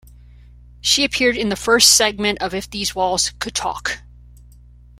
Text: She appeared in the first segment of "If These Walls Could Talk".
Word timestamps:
She 0.79 1.03
appeared 1.05 1.37
in 1.37 1.49
the 1.49 1.55
first 1.55 1.95
segment 1.95 2.41
of 2.41 2.55
"If 2.55 2.67
These 2.67 2.95
Walls 2.95 3.33
Could 3.37 3.53
Talk". 3.53 3.99